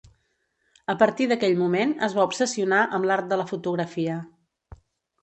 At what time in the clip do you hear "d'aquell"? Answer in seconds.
1.33-1.53